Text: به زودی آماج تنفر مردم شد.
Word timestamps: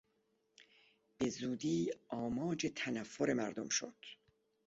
به 1.17 1.29
زودی 1.29 1.91
آماج 2.09 2.71
تنفر 2.75 3.33
مردم 3.33 3.69
شد. 3.69 3.95